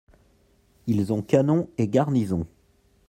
[0.87, 2.47] Ils ont canon et garnison.